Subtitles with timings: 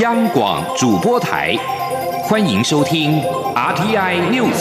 [0.00, 1.54] 央广主播台，
[2.22, 3.20] 欢迎收听
[3.54, 4.56] RTI News。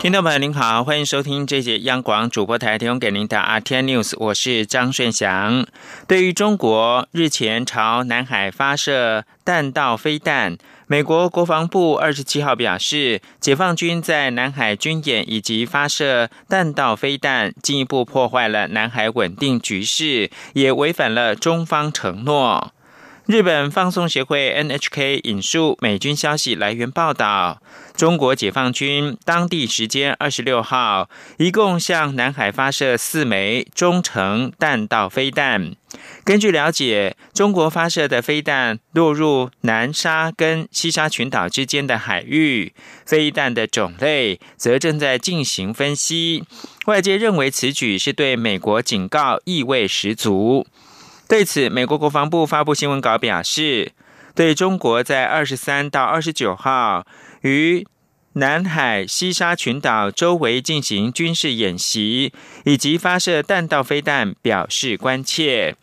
[0.00, 5.64] 听众朋友您好，欢迎收听这节央广主播台提供给您的 RTI News，我是张顺祥。
[6.08, 10.56] 对于中国日前朝南海发射弹道飞弹。
[10.92, 22.74] 美国国防部二十七号表示，解放军在南海军演以及发射弹道飞弹，进一步破坏了南海稳定局势，也违反了中方承诺。
[23.24, 27.62] 日本放送协会 NHK 引述美军消息来源报道，
[27.96, 35.72] 中国解放军当地时间二十六号，一共向南海发射四枚中程弹道飞弹。
[36.24, 42.72] 根据了解，中国发射的飞弹落入南沙跟西沙群岛之间的海域，
[43.04, 46.44] 飞弹的种类则正在进行分析。
[46.86, 50.64] 外界认为此举是对美国警告，意味十足。
[51.28, 53.90] 对此，美国国防部发布新闻稿表示，
[54.34, 57.04] 对中国在二十三到二十九号
[57.40, 57.84] 于
[58.34, 62.32] 南海西沙群岛周围进行军事演习，
[62.64, 65.74] 以及发射弹道飞弹表示关切。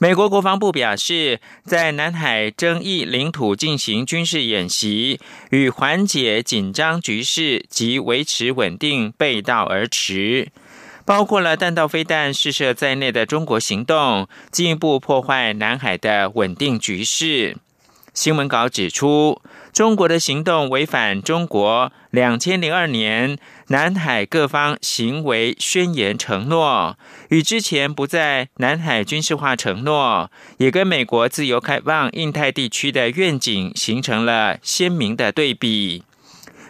[0.00, 5.18] 美国国防部表示，在南海争议领土进行军事演习，
[5.50, 10.52] 与缓解紧张局势及维持稳定背道而驰。
[11.04, 17.56] 包括了弹道飞弹试射在内的中国行动，进一步破坏南海的稳定局势。
[18.14, 19.42] 新闻稿指出，
[19.78, 26.98] 中国的行动违反中国两千零二年南海各方行为宣言承诺，
[27.28, 36.02] 与之前不在南海军事化承诺，也跟美国自由开放印太地区的愿景形成了鲜明的对比。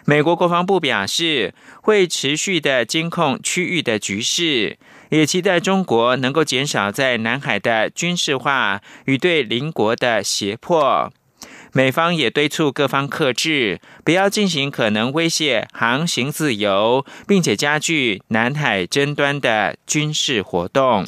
[0.05, 4.77] 美国国防部表示，会持续的监控区域的局势，
[5.09, 11.11] 也期待中国能够减少在南海的军事化与对邻国的胁迫。
[11.71, 21.05] 美方也敦促各方克制，不要进行可能威胁航行自由，并且加剧南海争端的军事活动。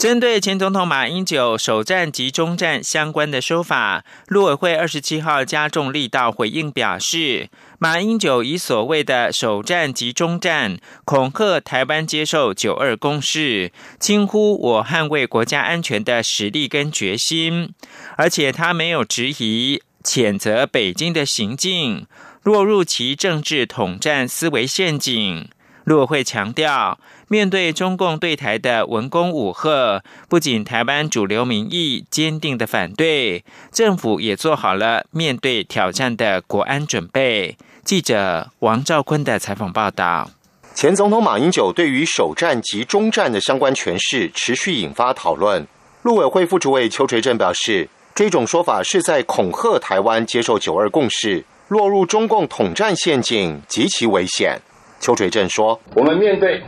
[0.00, 17.74] 针对前总统马英九首战及中战相关的说法，陆委会二十七号加重力道回应表示，马英九以所谓的首战及中战恐吓台湾接受九二共识，轻忽我捍卫国家安全的实力跟决心，
[18.16, 22.06] 而且他没有质疑谴责北京的行径，
[22.42, 25.50] 落入其政治统战思维陷阱。
[25.84, 26.98] 陆委会强调。
[27.28, 37.56] 面对中共对台的文攻武赫，不仅台湾主流民意坚定的反对，政府也做好了面对挑战的国安准备。
[37.84, 40.30] 记者王兆坤的采访报道。
[40.74, 45.66] 前总统马英九对于首战及中战的相关诠释持续引发讨论。
[46.02, 54.60] 陆委会副主委邱垂正表示，这种说法是在恐吓台湾接受九二共识，落入中共统战陷阱，极其危险。
[55.00, 56.60] 邱垂正说：“我们面对。”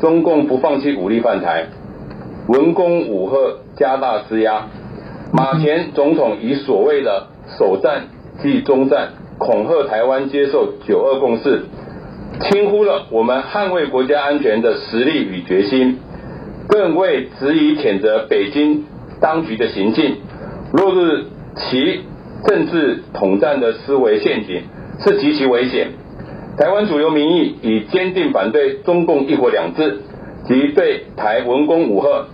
[0.00, 1.66] 中共不放弃武力犯台，
[2.48, 4.66] 文攻武赫，加大施压。
[5.32, 8.08] 马前总统以所谓的首战
[8.42, 11.62] 即中战，恐吓台湾接受九二共识，
[12.40, 15.98] 轻忽了我们捍卫国家安全的实力与决心，
[16.68, 18.84] 更为质疑谴责北京
[19.20, 20.16] 当局的行径，
[20.72, 21.24] 落入
[21.56, 22.00] 其
[22.46, 24.64] 政治统战的思维陷阱，
[25.04, 25.92] 是极其危险。
[26.56, 30.00] 台湾主流民意已坚定反对中共一国两制
[30.46, 32.28] 及对台文攻武赫，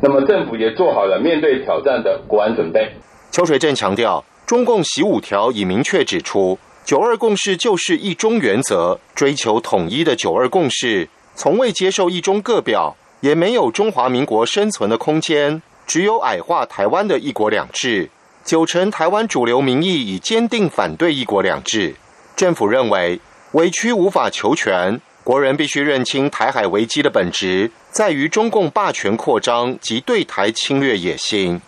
[0.00, 2.92] 那么政府也做好了面对挑战的国安准备。
[3.32, 18.08] 邱水正强调，中共习五条已明确指出，九二共识就是一中原则，追求统一的九二共识，从未接受一中各表，也没有中华民国生存的空间，只有矮化台湾的一国两制。
[18.44, 21.96] 九成台湾主流民意已坚定反对一国两制，
[22.36, 23.18] 政府认为。
[23.52, 31.58] 委屈无法求全，国人必须认清台海危机的本质在于中共霸权扩张及对台侵略野心。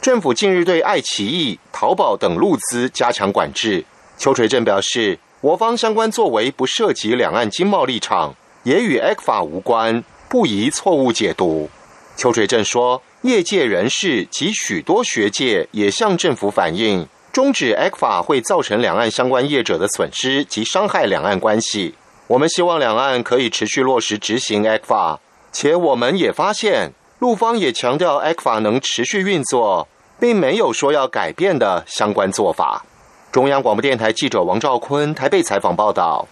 [0.00, 3.84] 政府近日对爱奇艺、淘宝等路资加强管制。
[4.18, 8.34] 邱垂正表示，我方相关作为不涉及两岸经贸立场，
[8.64, 11.70] 也与 A 法无关，不宜错误解读。
[12.16, 17.06] 邱垂正说，业界人士及许多学界也向政府反映。
[17.32, 21.94] 终止 A 法会造成两岸相关业者的损失及伤害两岸关系。
[22.26, 25.18] 我们希望两岸可以持续落实执行 A 法，
[25.50, 29.88] 且我们也发现陆方也强调 A 法能持续运作，
[30.20, 32.84] 并没有说要改变的相关做法。
[33.30, 36.28] 中央广播电台记者王兆坤台北采访报道。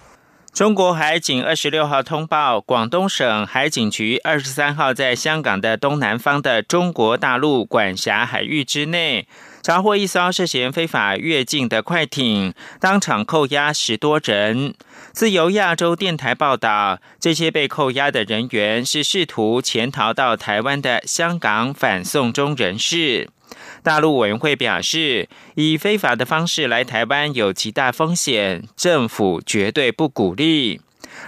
[0.52, 9.28] 中国海警二十六号通报，广东省海警局二十三号在香港的东南方的中国大陆管辖海域之内，
[9.62, 14.74] 查获一艘涉嫌非法越境的快艇，当场扣押十多人。
[15.12, 23.28] 自由亚洲电台报道，这些被扣押的人员是试图潜逃到台湾的香港反送中人士。
[23.82, 30.80] 大陆委员会表示，以非法的方式来台湾有极大风险，政府绝对不鼓励。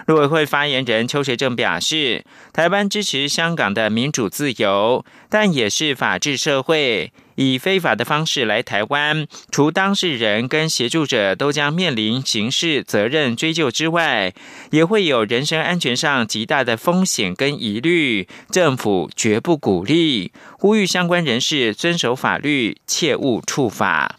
[0.06, 7.12] 陆委会发言人邱学正表示，台湾支持香港的民主自由，但也是法治社会。
[7.37, 14.34] 以非法的方式来台湾，除当事人跟协助者都将面临刑事责任追究之外，
[14.70, 18.28] 也会有人身安全上极大的风险跟疑虑。
[18.50, 24.16] 政府绝不鼓励，呼吁相关人士遵守法律，切勿触法。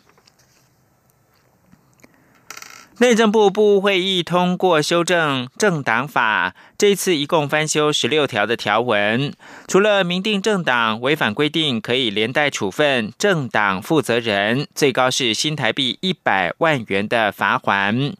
[2.99, 9.33] 内政部部务会议通过修正政党法，这次一共翻修十六条的条文，
[9.67, 18.13] 除了明定政党违反规定可以连带处分政党负责人，最高是新台币一百万元的罚款。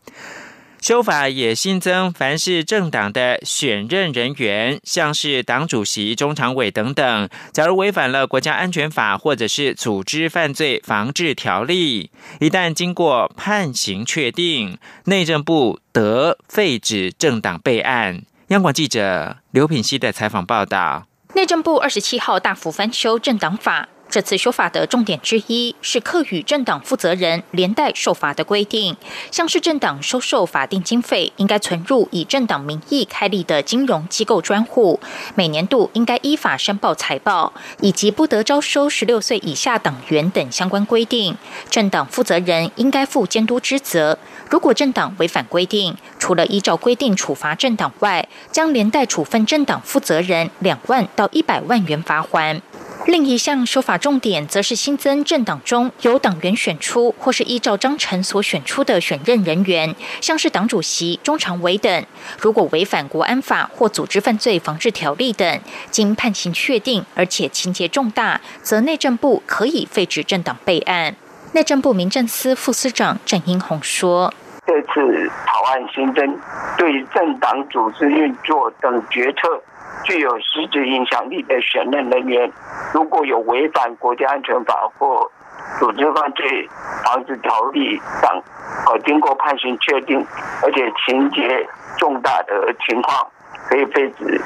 [0.83, 18.23] 修法也新增，凡是政党的选任人员，像是党主席、中常委等等，假如违反了国家安全法或者是组织犯罪防治条例，一旦经过判刑确定，内政部得废止政党备案。
[18.47, 21.07] 央广记者刘品熙的采访报道。
[21.33, 23.87] 内政部二十七号大幅翻修政党法。
[24.13, 28.95] 这次修法的重点之一是课予政党负责人连带受罚的规定，
[29.31, 34.99] 像是政党收受法定经费，应该存入以政党名义开立的金融机构专户，
[35.33, 41.35] 每年度应该依法申报财报，以及不得招收十六岁以下党员等相关规定。
[41.71, 52.61] 政党负责人应该负监督之责，如果政党违反规定，除了依照规定处罚政党外，将连带处分政党负责人两万到一百万元罚款。
[53.05, 62.05] 另一项修法重点，则是新增政党中由党员选出或是依照章程所选出的选任人员，像是党主席、中常委等，
[62.39, 65.59] 如果违反国安法或组织犯罪防治条例等，
[65.91, 71.15] 经判刑确定，而且情节重大，则内政部可以废止政党备案。
[71.51, 74.33] 内政部民政司副司长郑英宏说
[74.65, 76.39] ：“这次草案新增
[76.77, 79.61] 对政党组织运作等决策。”
[80.03, 82.51] 具有实质影响力的选任人员，
[82.93, 85.29] 如果有违反国家安全法或
[85.79, 86.69] 组织犯罪
[87.03, 88.43] 防治条例等，
[88.87, 90.25] 呃，经过判刑确定，
[90.61, 91.67] 而且情节
[91.97, 93.27] 重大的情况，
[93.69, 94.41] 可以废止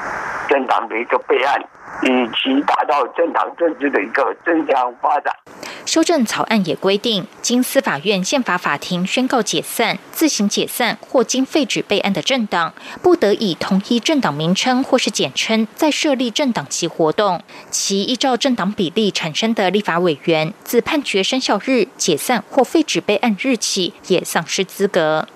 [0.48, 1.60] 政党的一个备案，
[2.02, 5.34] 以其达到政党政治的一个正向发展。
[5.88, 17.42] 修正草案也规定，经司法院宪法法庭宣告解散、自行解散或经废止备案的政党，不得以同一政党名称或是简称再设立政党及活动。
[17.70, 25.26] 其依照政党比例产生的立法委员，自判决生效日解散或废止备案日起，也丧失资格。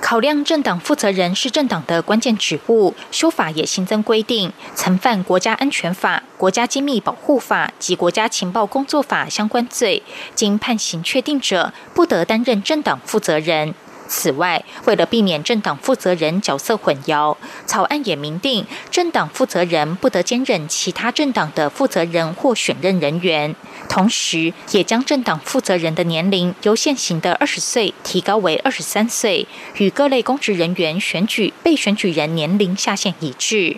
[0.00, 10.02] 考量政党负责人是政党的关键职务，修法也新增规定，曾犯国家安全法、国家机密保护法及国家情报工作法相关罪，
[10.34, 13.74] 经判刑确定者，不得担任政党负责人。
[14.08, 17.36] 此外，为了避免政党负责人角色混淆，
[17.66, 23.54] 草案也明定，政党负责人不得兼任其他政党的负责人或选任人员。
[23.88, 29.46] 同时，也将政党负责人的年龄由现行的二十岁提高为二十三岁，
[29.76, 33.76] 与各类公职人员选举被选举人年龄下限一致。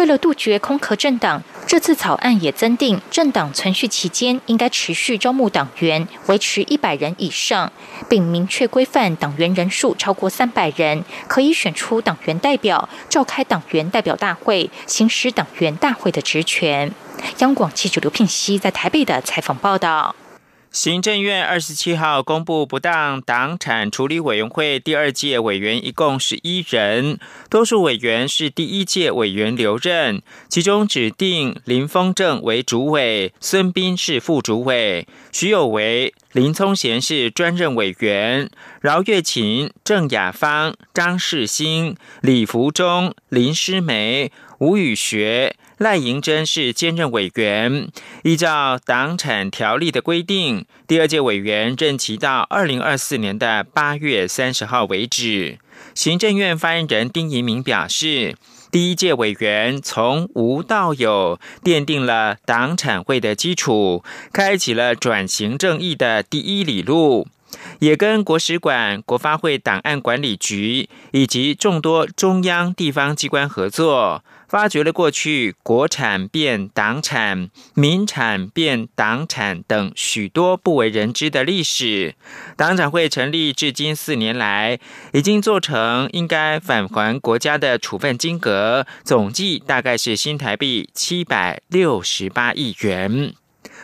[0.00, 7.70] 为了杜绝空壳政党，这次草案也增订政党存续期间应该持续招募党员，维持一百人以上，
[8.08, 16.90] 并明确规范党员人数超过三百人可以选出党员代表，召开党员代表大会，行使党员大会的职权。
[17.40, 20.16] 央广记者刘聘熙在台北的采访报道。
[20.72, 38.48] 行政院二十七号公布不当党产处理委员会第二届委员一共十一人，多数委员是第一届委员留任，其中指定林峰正为主委，孙斌是副主委，徐有为、林聪贤是专任委员，
[38.80, 45.56] 饶月琴、郑雅芳、张世新、李福忠、林诗梅、吴宇学。
[45.80, 47.88] 赖银珍是兼任委员，
[48.22, 55.58] 依照党产条例的规定，第二届委员任期到二零二四年的八月三十号为止。
[55.94, 58.36] 行政院发言人丁仪明表示，
[58.70, 67.26] 第一届委员从无到有，奠定了党产会的基础，开启了转型正义的第一里路。
[67.78, 74.22] 也跟国史馆、国发会档案管理局以及众多中央地方机关合作。
[74.50, 82.16] 发掘了过去国产变党产、民产变党产等许多不为人知的历史。
[82.56, 84.80] 党产会成立至今四年来，
[85.12, 93.32] 已经做成应该返还国家的处分金额，总计大概是新台币七百六十八亿元。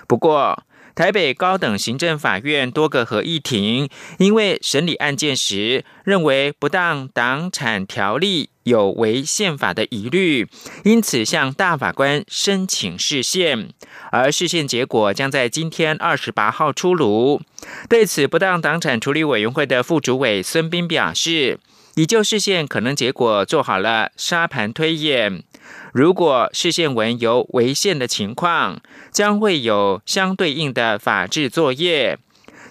[0.09, 0.65] 不过，
[0.97, 8.49] 台北高等行政法院多个合议庭因为审理案件时认为不当党产条例。
[8.67, 10.49] 有违宪法的疑虑，
[10.85, 13.71] 因此向大法官申请释宪，
[14.11, 17.41] 而释宪结果将在今天二十八号出炉。
[17.89, 21.61] 对此，不当党产处理委员会的副主委孙斌表示，
[21.95, 25.45] 已就释宪可能结果做好了沙盘推演。
[25.93, 28.81] 如果释宪文有违宪的情况，
[29.13, 32.19] 将会有相对应的法制作业。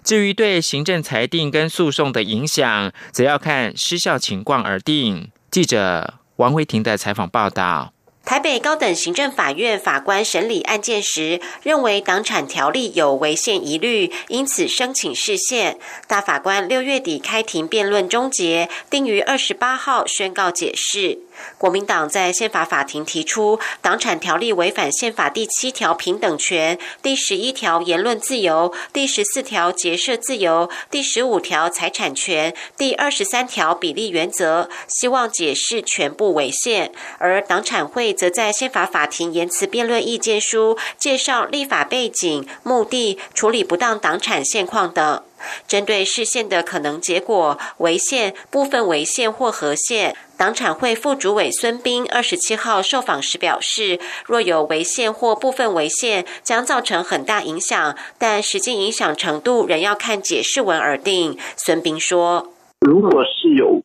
[0.03, 5.31] 至于对行政裁定跟诉讼的影响，则要看失效情况而定。
[5.55, 7.94] 记者王维婷的采访报道。
[8.25, 15.77] 台北高等行政法院法官审理案件时，认为党产条例有违宪疑虑，因此申请释宪。
[16.07, 21.19] 大法官六月底开庭辩论终结，定于二十八号宣告解释。
[21.57, 36.91] 国民党在宪法法庭提出，党产条例违反宪法第七条平等权、第十一条言论自由、第十四条结社自由、第十五条财产权、第二十三条比例原则，希望解释全部违宪。
[37.19, 38.14] 而党产会。
[38.15, 45.21] 则在宪法法庭言辞辩论意见书介绍立法背景、目的、处理不当党产现况等。
[45.67, 61.37] 针对释宪的可能结果，违宪、部分违宪或合宪，党产会副主委孙斌二十七号受访时表示，若有违宪或部分违宪，将造成很大影响，但实际影响程度仍要看解释文而定。
[61.55, 63.79] 孙斌说：“如果是有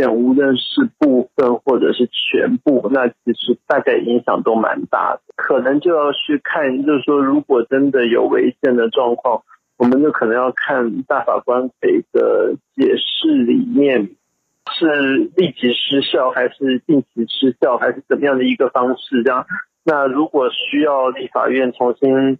[0.00, 5.20] 违。”无论是部分或者是全部，那其实大概影响都蛮大的。
[5.36, 9.42] 可能就要去看，就是说，如果真的有违宪的状况，
[9.76, 14.10] 我们就可能要看大法官给的解释里面
[14.72, 19.22] 是立即失效，还是定期失效，还是怎么样的一个方式？
[19.22, 19.46] 这样，
[19.84, 22.38] 那如果需要立法院重新。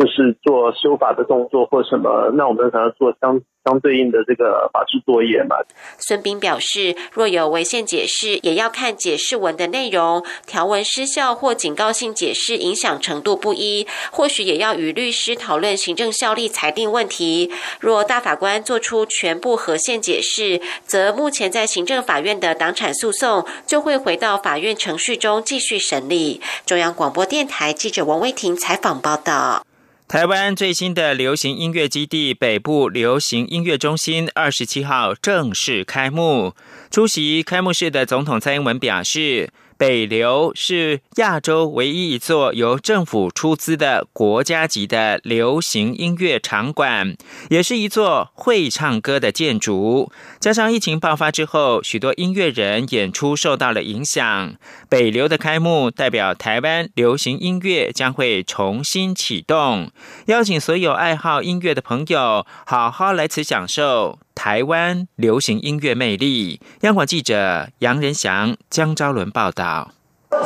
[0.00, 5.56] 就是做修法的动作或什么，那我们可能做相相对应的这个法制作业嘛。
[5.98, 17.50] 孙斌表示，若有违宪解释，也要看解释文的内容，条文失效或警告性解释影响程度不一，或许也要与律师讨论行政效力裁定问题。
[17.78, 26.40] 若大法官做出全部合宪解释，则目前在行政法院的党产诉讼就会回到法院程序中继续审理。
[26.64, 29.62] 中央广播电台记者王威婷采访报道。
[30.10, 36.52] 台湾最新的流行音乐基地北部流行音乐中心二十七号正式开幕，
[36.90, 39.50] 出席开幕式的总统蔡英文表示。
[39.80, 47.16] 北流是亚洲唯一一座由政府出资的国家级的流行音乐场馆，
[47.48, 50.12] 也是一座会唱歌的建筑。
[50.38, 54.54] 加上疫情爆发之后，许多音乐人演出受到了影响。
[54.90, 59.90] 北流的开幕代表台湾流行音乐将会重新启动，
[60.26, 64.18] 邀请所有爱好音乐的朋友好好来此享受。
[64.42, 69.90] 台湾流行音乐魅力，央广记者杨仁祥、江昭伦报道。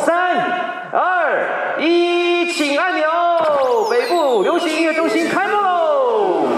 [0.04, 0.36] 三、
[0.90, 3.06] 二、一，请按钮，
[3.88, 6.48] 北部流行音乐中心开幕喽！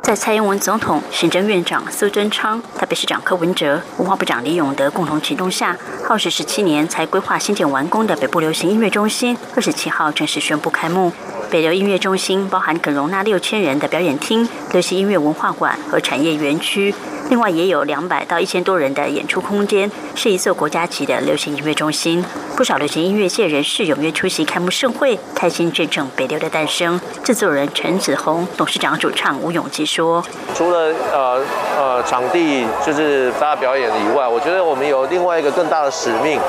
[0.00, 11.10] 在蔡英文总统、行政院长苏贞昌、台北市长柯文哲、文化部长李永德共同启动下，耗时十七年才规划新建完工的北部流行音乐中心，二十七号正式宣布开幕。
[11.54, 16.92] 北流音乐中心包含可容纳六千人的表演厅、流行音乐文化馆和产业园区，
[17.30, 22.24] 另外也有两百到一千多人的演出空间，是一座国家级的流行音乐中心。
[22.56, 27.00] 不少流行音乐界人士踊跃出席开幕盛会，开心见证北流的诞生。
[27.22, 30.24] 制作人陈子红、董事长主唱吴永基说
[30.56, 31.40] ：“除了呃
[31.78, 36.40] 呃场地就是大家表演以外，我觉得我们有另外一个更大的使命，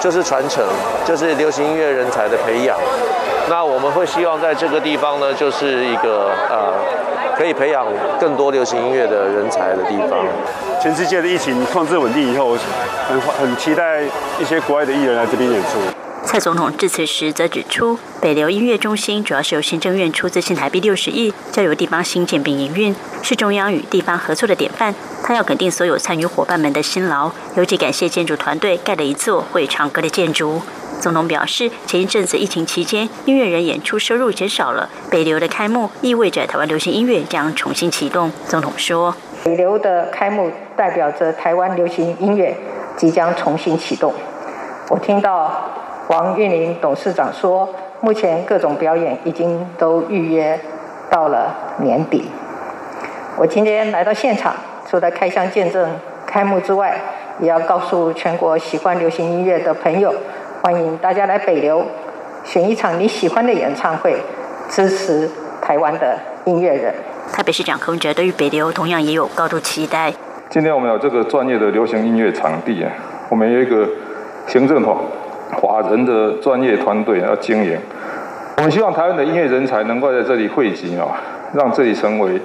[0.00, 0.64] 就是传承，
[1.04, 2.78] 就是流行音乐人才的培养。”
[3.48, 6.74] 那我们会希望在这个地方呢，就是一个呃，
[7.36, 7.86] 可以培养
[8.20, 10.18] 更多流行音乐的人才的地方。
[10.82, 12.56] 全世界的疫情控制稳定以后，
[13.08, 14.02] 很很期待
[14.40, 15.78] 一些国外的艺人来这边演出。
[16.24, 24.92] 蔡总统致辞时则指出，北流音乐中心主要是由行政院出资新台币六十亿，交由地方新建并营运，是中央与地方合作的典范。
[25.22, 30.60] 他要肯定所有参与伙伴们的辛劳，尤其感谢建筑团队盖了一座会唱歌的建筑。
[31.00, 38.30] 总统表示，前一阵子疫情期间，音乐人演出收入减少了，北流的开幕意味着台湾流行音乐将重新启动。
[38.46, 42.56] 总统说：“北流的开幕代表着台湾流行音乐
[42.96, 44.12] 即将重新启动。”
[44.88, 45.70] 我听到
[46.08, 47.68] 王韵玲董事长说，
[48.00, 50.58] 目前各种表演已经都预约
[51.10, 52.30] 到了年底。
[53.36, 54.54] 我今天来到现场，
[54.88, 55.88] 除了开箱见证
[56.26, 56.98] 开幕之外，
[57.40, 60.14] 也要告诉全国喜欢流行音乐的朋友，
[60.66, 61.86] 欢迎大家来北流，
[62.42, 64.16] 选一场你喜欢的演唱会，
[64.68, 65.30] 支持
[65.62, 66.92] 台湾的音乐人。
[67.32, 70.12] 台北市长柯文哲对于北流同样也有高度期待。
[70.50, 72.90] 今天我们有这个专业的流行音乐场地啊，
[73.28, 73.88] 我们有一个。
[74.48, 74.96] 行政法
[75.60, 77.78] 法人的专业团队要经营，
[78.56, 81.06] 我们希望台湾的音乐人才能够在这里汇集啊，
[81.54, 82.40] 让这里成为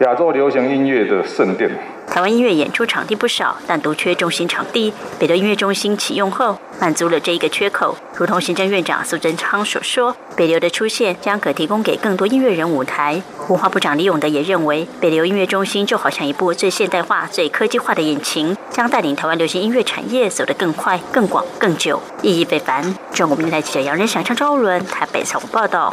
[0.00, 1.70] 亚洲流行音乐的圣殿。
[2.06, 4.90] 台湾音乐演出场地不少，但独缺中心场地。
[5.18, 7.94] 北投音乐中心启用后，满足了这一个缺口。
[8.16, 13.22] 如同行政院长苏贞昌所说，北流的出现将可提供给更多音乐人舞台。
[13.48, 22.96] 文化部长李永德也认为，北流音乐中心就好像一部最现代化、最科技化的引擎，将带领台湾流行音乐产业走得更快、更广、更久，意义非凡。
[23.12, 25.92] 中国电台记者杨仁祥、张昭伦台北采访报道。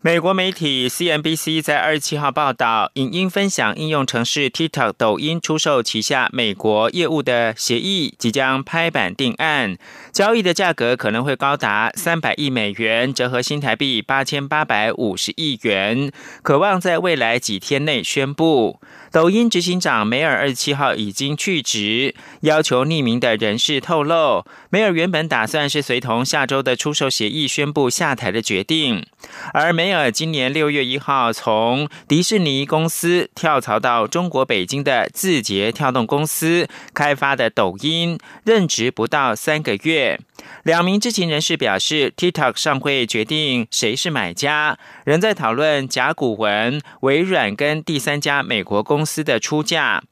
[0.00, 9.76] 美国媒体 CNBC 在二十七号报道，影音分享应用程式 TikTok 抖音出售旗下美国业务的协议即将拍板定案，
[10.12, 16.12] 交易的价格可能会高达三百亿美元，折合新台币八千八百五十亿元，
[16.42, 18.80] 渴望在未来几天内宣布。
[19.10, 29.06] 抖音执行长梅尔二十七号已经去职，要求匿名的人士透露，梅尔原本打算是随同下周的出售协议宣布下台的决定。
[29.52, 40.20] 而梅尔今年六月一号从迪士尼公司跳槽到中国北京的字节跳动公司开发的抖音，任职不到三个月。
[40.62, 50.02] 两名知情人士表示，TikTok 上会决定谁是买家，仍在讨论甲骨文、微软跟第三家美国公公司的出价。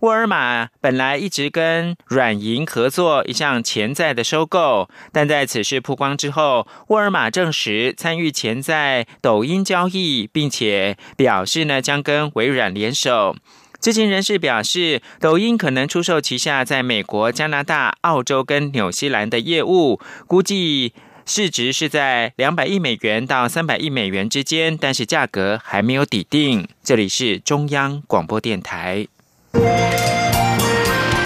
[0.00, 13.34] 沃尔玛本来一直跟软银合作一项潜在的收购，但在此事曝光之后，沃尔玛证实参与潜在抖音交易，并且表示呢将跟微软联手。
[13.80, 20.92] 知情人士表示，抖音可能出售旗下在美国、加拿大、澳洲跟纽西兰的业务，估计
[21.26, 26.68] 市值是在两百亿美元到三百亿美元之间，但是价格还没有底定。
[26.82, 29.06] 这里是中央广播电台。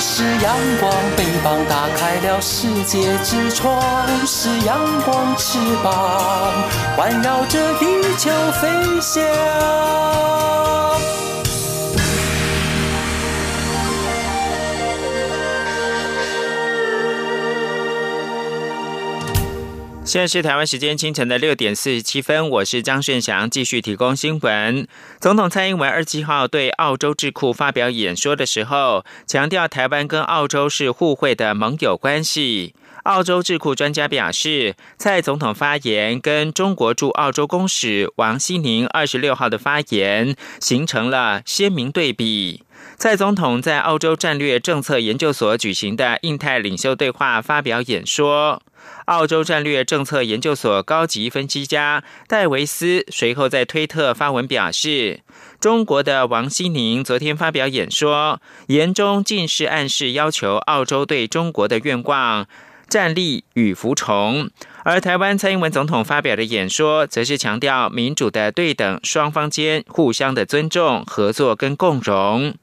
[0.01, 6.53] 是阳光，翅膀打开了世界之窗；是阳光，翅膀
[6.97, 8.31] 环绕着地球
[8.61, 8.69] 飞
[9.01, 9.23] 翔。
[20.09, 24.89] 现在是台湾时间清晨的六点四十七分，我是张顺祥，继续提供新闻。
[25.21, 32.75] 总统蔡英文二七号对澳洲智库发表演说的时候，强调台湾跟澳洲是互惠的盟友关系。
[33.03, 42.63] 澳洲智库专家表示，蔡总统发言跟中国驻澳洲公使王希宁二十六号的发言形成了鲜明对比。
[42.97, 48.63] 蔡总统在澳洲战略政策研究所举行的印太领袖对话发表演说。
[49.07, 55.21] 澳洲战略政策研究所高级分析家戴维斯随后在推特发文表示，
[55.61, 62.47] 中国的王希宁昨天发表演说，言中尽是暗示要求澳洲对中国的愿望
[62.89, 64.51] 站立与服从。
[64.85, 72.55] 而台湾蔡英文总统发表的演说，则是强调民主的对等，双方间互相的尊重、合作跟共荣。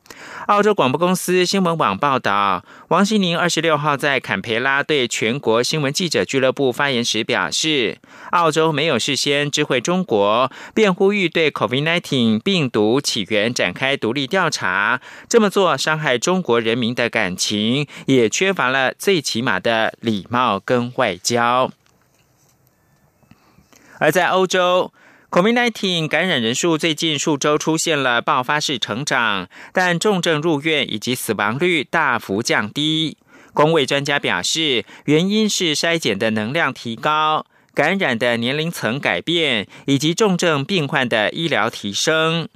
[0.48, 7.98] 澳洲广播公司新闻网报道，王希宁二十六号在坎培拉对全国新闻记者俱乐部发言时表示，
[8.32, 21.70] 澳洲没有事先知会中国，便呼吁对 COVID-19 病毒起源展开独立调查，这么做伤害中国人民的感情，也缺乏了最起码的礼貌跟外交。
[24.00, 24.92] 而在欧洲
[25.32, 33.18] ，COVID-19 感染人数最近数周出现了爆发式成长，但重症入院以及死亡率大幅降低。
[33.54, 42.50] 公卫专家表示，原因是筛检的能量提高、感染的年龄层改变以及重症病患的医疗提升。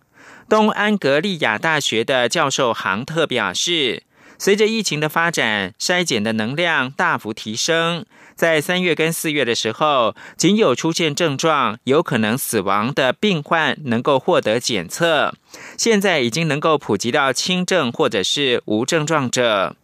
[0.49, 4.03] 东安格利亚大学的教授杭特表示，
[4.37, 8.05] 随着疫情的发展，筛检的能量大幅提升。
[8.39, 15.33] 在三月跟四月的时候，仅有出现症状、有可能死亡的病患能够获得检测，
[15.77, 19.75] 现在已经能够普及到轻症或者是无症状者。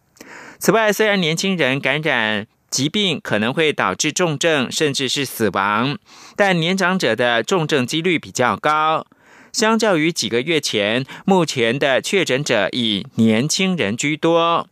[0.58, 5.98] 此外，虽然年轻人感染疾病可能会导致重症甚至是死亡，
[6.38, 9.06] 但年长者的重症几率比较高。
[9.52, 14.70] 相较于几个月前，目前的确诊者以年轻人居多。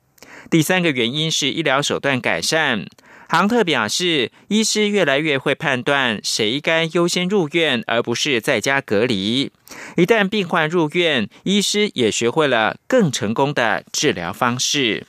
[0.50, 2.86] 第三个原因是医疗手段改善。
[3.34, 9.52] 杭特表示，医师越来越会判断谁该优先入院，而不是在家隔离。
[9.98, 15.08] 一旦病患入院，医师也学会了更成功的治疗方式。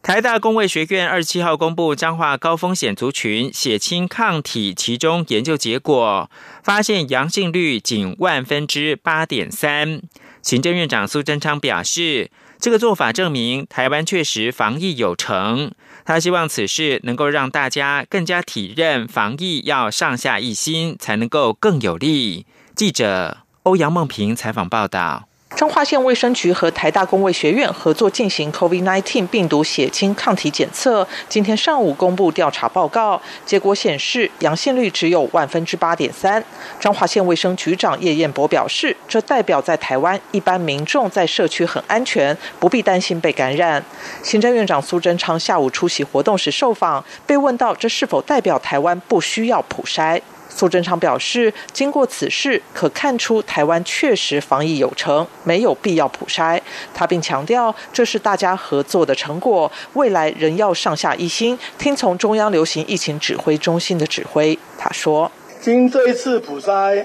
[0.00, 6.30] 台大公卫学院二十七号公布彰化高风险族群血清抗体其中研究结果，
[6.62, 10.00] 发现阳性率仅万分之八点三。
[10.42, 12.30] 行政院长苏贞昌表示，
[12.64, 15.70] 这个做法证明台湾确实防疫有成。
[16.06, 22.46] 他希望此事能够让大家更加体认防疫要上下一心，才能够更有力。
[22.74, 25.28] 记者欧阳梦平采访报道。
[25.56, 36.42] 彰化县卫生局和台大公卫学院合作进行 COVID-19 病毒血清抗体检测，今天上午公布调查报告，结果显示阳性率只有万分之八点三。
[36.80, 43.80] 彰化县卫生局长叶彦博表示，这代表在台湾一般民众在社区很安全，不必担心被感染。
[44.24, 50.20] 行政院长苏贞昌下午出席活动时受访，被问到这是否代表台湾不需要普筛。
[50.54, 56.60] 苏贞昌表示，经过此事，可看出台湾确实防疫有成，没有必要普筛。
[56.94, 64.56] 他并强调，这是大家合作的成果，未来仍要上下一心，听从中央流行疫情指挥中心的指挥。
[64.78, 67.04] 他说：“经这一次普筛，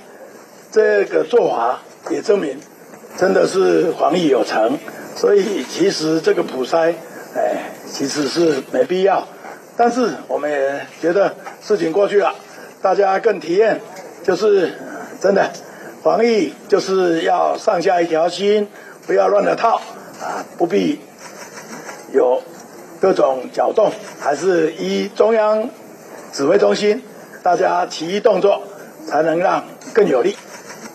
[0.71, 1.81] 这个做法
[2.11, 2.55] 也证明，
[3.17, 4.77] 真的是防疫有成。
[5.15, 6.93] 所以其实这个普筛，
[7.35, 9.27] 哎，其实是没必要。
[9.75, 12.35] 但是我们也觉得事情过去了。”
[12.81, 13.81] 大家更体验，
[14.23, 14.73] 就是
[15.19, 15.49] 真的
[16.01, 18.67] 防疫就是要上下一条心，
[19.05, 19.81] 不要乱了套
[20.21, 20.45] 啊！
[20.57, 20.99] 不必
[22.13, 22.41] 有
[23.01, 25.69] 各种搅动，还是依中央
[26.31, 27.03] 指挥中心，
[27.43, 28.63] 大家齐动作，
[29.07, 29.63] 才能让
[29.93, 30.37] 更有力。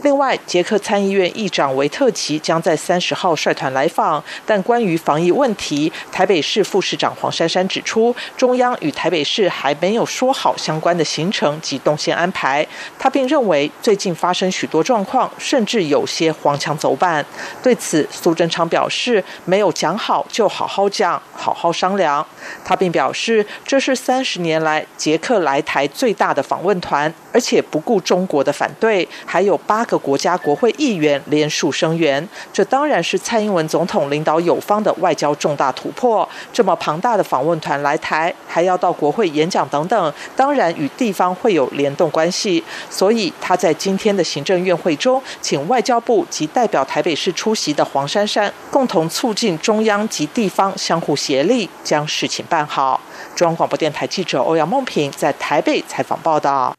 [0.04, 12.66] 另外，捷克参议院议长维特奇将在三十号率团来访，但关于防疫问题，台北市副市长黄珊珊指出，中央与台北市还没有说好相关的行程及动线安排。
[12.98, 17.24] 他并认为，最近发生许多状况，甚至有些黄墙走板。
[17.62, 22.24] 对此，苏贞昌表示，没有讲好就好好讲，好好商量。
[22.62, 29.93] 他并表示，这是三十年来捷克来台最大的访问团，而且不顾中国的反对，还有八个。
[29.98, 36.28] 国家国会议员联署声援，这当然是蔡英文总统领导有方的外交重大突破。
[36.52, 42.62] 这么庞大的访问团来台，还要到国会演讲等等，当然与地方会有联动关系。
[42.90, 53.00] 所以他在今天的行政院会中，请外交部及代表台北市出席的黄珊珊，共同促进中央及地方相互协力，将事情办好。
[53.34, 56.74] 中央广播电台记者欧阳梦平在台北采访报道。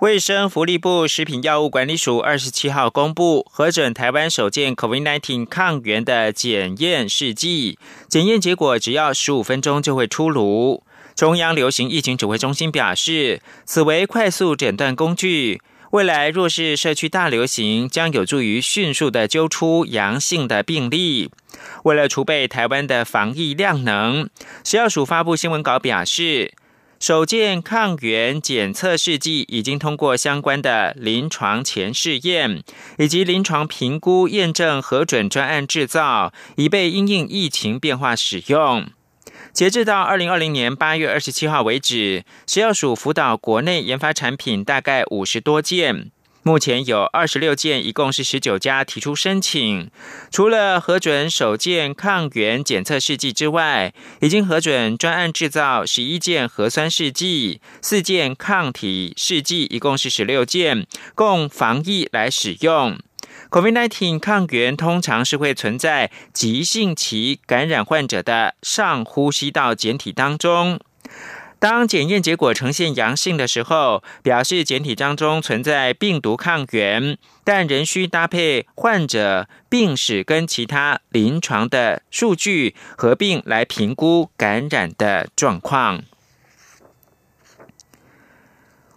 [0.00, 10.82] 卫生福利部食品药物管理署二十七号公布核准台湾首件 COVID-19 抗原的检验试剂，检验结果只要十五分钟就会出炉。
[11.14, 15.60] 中央流行疫情指挥中心表示，此为快速诊断工具，
[15.90, 21.30] 未来若是社区大流行，将有助于迅速的揪出阳性的病例。
[21.84, 24.30] 为了储备台湾的防疫量能，
[24.64, 26.54] 食药署发布新闻稿表示。
[27.00, 32.62] 首件抗原检测试剂已经通过相关的临床前试验，
[32.98, 38.86] 以及临床评估验证核准专案制造，以被因应疫情变化使用。
[39.54, 46.10] 截至到二零二零年八月二十七号为止，食药署辅导国内研发产品大概五十多件。
[46.42, 49.90] 目前有二十六件，一共是十九家提出申请。
[50.30, 62.98] 除了核准首件抗原检测试剂之外，已经核准专案制造十一件核酸试剂、四件抗体试剂，一共是十六件，供防疫来使用。
[63.50, 70.80] COVID-19 抗原通常是会存在急性期感染患者的上呼吸道检体当中。
[71.60, 86.02] 当检验结果呈现阳性的时候，表示检体当中存在病毒抗原，但仍需搭配患者病史跟其他临床的数据合并来评估感染的状况。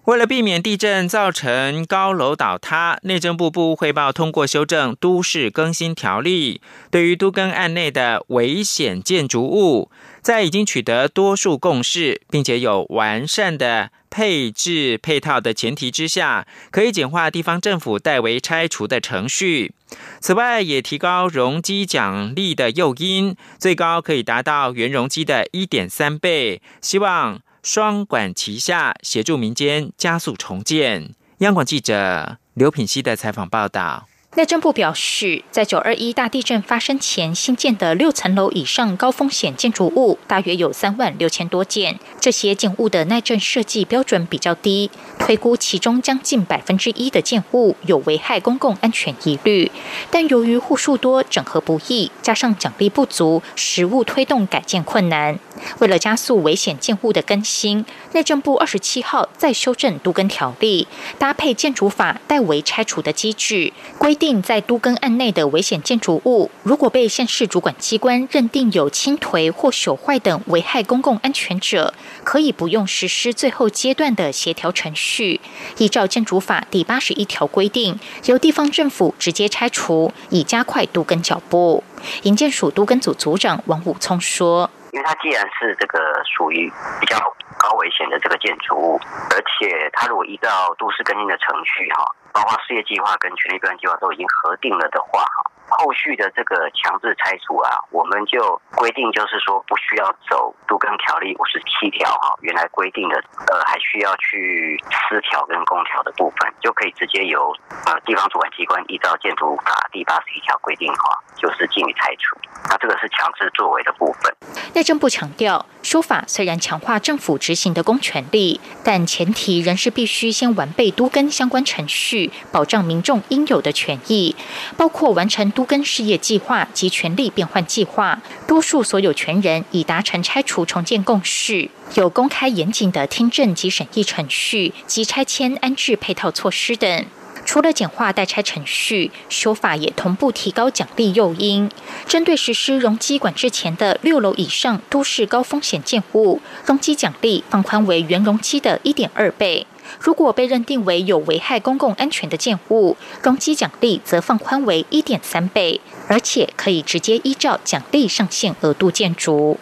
[0.05, 6.59] 为了避免地震造成高楼倒塌，内政部部汇报通过修正都市更新条例，
[6.91, 9.89] 对于都更案内的危险建筑物，
[10.23, 19.73] 在已经取得多数共识，并且有完善的配置配套的前提之下，可以简化地方政府代为拆除的程序。
[20.21, 26.61] 此外，也提高容积奖励的诱因，最高可以达到原容积的一点三倍。
[26.81, 31.13] 希望双管齐下，协助民间加速重建。
[31.39, 34.07] 央广记者刘品希的采访报道。
[34.35, 41.99] 内政部表示，在九二一大地震发生前新建的六层楼以上高风险建筑物，大约有三万六千多件。
[42.19, 49.71] 这些建物的耐震设计标准比较低，推估其中将近百分之一的建物有危害公共安全疑虑。
[50.09, 55.37] 但由于户数多、整合不易，加上奖励不足，实物推动改建困难。
[55.77, 60.87] 为了加速危险建物的更新，内政部二十七号再修正都更条例，
[61.19, 64.17] 搭配建筑法代为拆除的机制，规。
[64.22, 75.41] 定定在都更案内的危险建筑物，如果被县市主管机关认定有倾颓或朽坏等危害公共安全者，可以不用实施最后阶段的协调程序，
[75.77, 81.83] 依照建筑法第八十一条规定，由地方政府直接拆除，以加快都更脚步。
[82.21, 87.17] 营建署都更组组长王武聪说：“因为它既然是这个属于比较
[87.59, 103.15] 高危险的这个建筑物，而且它如果依照都市更新的程序，哈。”包括事业计划跟权利标案计划都已经核定了的话，哈，后续的这个强制拆除啊，我们就规定就是说不需要走都更条例五十七条哈，原来规定的
[103.47, 104.77] 呃还需要去
[105.09, 107.55] 私条跟公条的部分，就可以直接由
[107.85, 112.37] 呃地方主管机关依照建筑法第八十一条规定哈，就是进行拆除。
[112.69, 114.33] 那这个是强制作为的部分。
[114.73, 115.65] 内政部强调。
[115.83, 124.33] 说法虽然强化政府执行的公权力，但前提仍是必须先完备都根相关程序，保障民众应有的权益，
[124.77, 137.05] 包括完成都根事业计划及权利变换计划，多数所有权人已达成拆除重建共识，有公开严谨的听证及审议程序及拆迁安置配套措施等。
[137.45, 141.69] 除了简化代拆程序，修法也同步提高奖励诱因。
[142.07, 149.65] 针对实施容积管制前的六楼以上都市高风险建物，容积奖励放宽为原容积的一点二倍；
[149.99, 159.59] 如果被认定为有危害公共安全的建物，容积奖励则放宽为一点三倍，而且可以直接依照奖励上限额度建筑。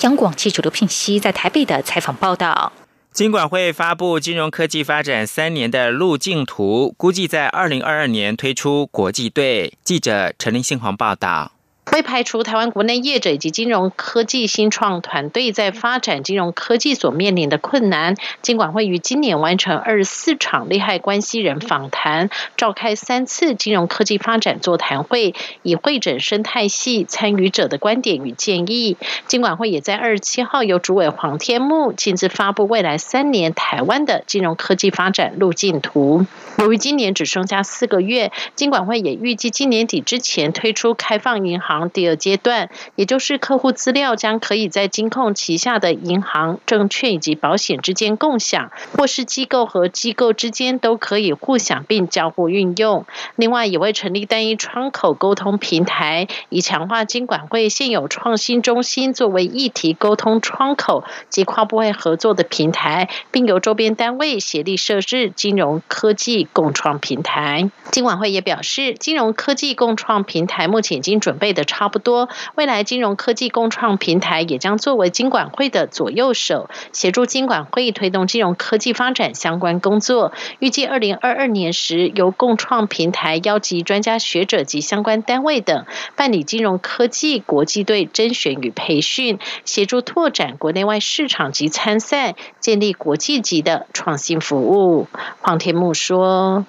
[0.00, 2.72] 央广记者刘聘熙在台北的采访报道。
[3.12, 9.72] 金管会发布金融科技发展三年的路径图，估计在二零二二年推出国际队。
[9.82, 11.55] 记者陈林信煌报道。
[11.92, 18.16] 未排除台湾国内业者以及金融科技新创团队在发展金融科技所面临的困难。
[18.42, 28.98] 金管会于今年完成二十四场利害关系人访谈，召开三次金融科技发展座谈会，以会诊生态系参与者的观点与建议。
[29.26, 36.26] 金管会也在二十七号由主委黄天木亲自发布未来三年台湾的金融科技发展路径图。
[36.58, 53.04] 由于今年只剩下四个月，金管会也预计今年底之前推出开放银行第二阶段，也就是客户资料将可以在金控旗下的银行、证券以及保险之间共享，或是机构和机构之间都可以互享并交互运用。
[53.36, 67.70] 另外，也会成立单一窗口沟通平台，以强化金管会现有创新中心作为议题沟通窗口及跨部会合作的平台，并由周边单位协力设置金融科技共创平台。
[67.90, 71.65] 金管会也表示，金融科技共创平台目前已经准备的。
[71.66, 80.32] 差不多，未来金融科技共创平台也将作为金管会的左右手，协助金管会推动金融科技发展相关工作。
[80.60, 95.08] 预计二零二二年时，由共创平台邀集专家学者及相关单位等，办理金融科技国际队甄选与培训，协助拓展国内外市场及参赛，建立国际级的创新服务。
[95.40, 96.64] 黄天木说。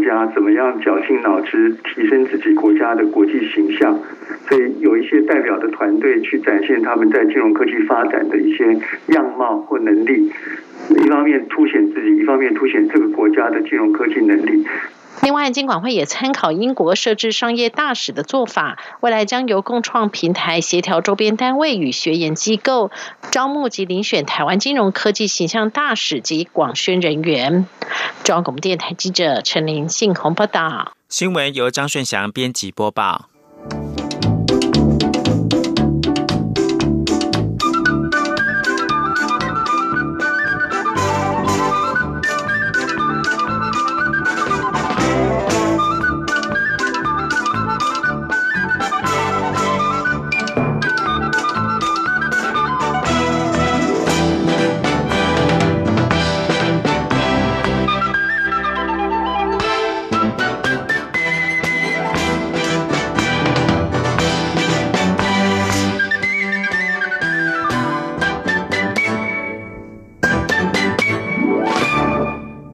[0.00, 3.98] 家怎么样绞尽脑汁提升自己国家的国际形象，
[4.48, 8.64] 所以有一些代表的团队去展现他们在金融科技发展的一些
[9.08, 10.30] 样貌或能力，
[10.90, 14.64] 一方面凸显自己，一方面凸显这个国家的金融科技能力。
[15.22, 22.90] 另外，金管会也参考英国设置商业大使的做法，未来将由共创平台协调周边单位与学研机构，
[23.30, 27.66] 招募及遴选台湾金融科技形象大使及广宣人员。
[28.24, 30.92] 中央广播电台记者陈林信宏报道。
[31.08, 33.28] 新闻由张顺祥编辑播报。